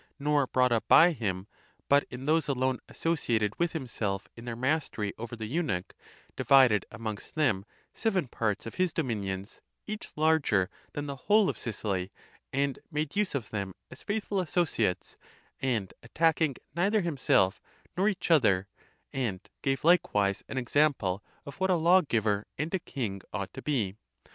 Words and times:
nor 0.17 0.47
brought 0.47 0.71
up 0.71 0.83
by 0.87 1.11
him, 1.11 1.45
but 1.87 2.05
in 2.09 2.25
those 2.25 2.47
alone 2.47 2.79
associated 2.89 3.53
with 3.59 3.73
himself 3.73 4.27
in 4.35 4.45
their 4.45 4.55
mastery 4.55 5.13
'over 5.19 5.35
the 5.35 5.45
eunuch,' 5.45 5.93
divided 6.35 6.87
amongst 6.89 7.35
them 7.35 7.65
seven 7.93 8.27
parts 8.27 8.65
of 8.65 8.73
his 8.73 8.91
do 8.91 9.03
minions, 9.03 9.61
each 9.85 10.09
larger 10.15 10.71
than 10.93 11.05
the 11.05 11.15
whole 11.15 11.51
of 11.51 11.55
Sicily, 11.59 12.11
and 12.51 12.79
made 12.89 13.15
use 13.15 13.35
of 13.35 13.51
them 13.51 13.75
as 13.91 14.01
faithful 14.01 14.39
associates, 14.39 15.17
and 15.61 15.93
attacking 16.01 16.55
neither 16.75 17.01
himself, 17.01 17.61
nor 17.95 18.09
each 18.09 18.31
other; 18.31 18.67
and 19.13 19.47
gave 19.61 19.83
likewise 19.83 20.43
an 20.49 20.57
example 20.57 21.23
of 21.45 21.57
what 21.59 21.69
a 21.69 21.75
lawgiver 21.75 22.47
and 22.57 22.73
a 22.73 22.79
king 22.79 23.21
ought 23.31 23.53
to 23.53 23.61
be. 23.61 23.97